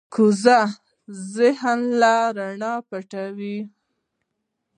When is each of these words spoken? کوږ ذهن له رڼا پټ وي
کوږ 0.13 0.43
ذهن 1.35 1.79
له 2.01 2.13
رڼا 2.37 2.73
پټ 2.89 3.11
وي 3.37 3.57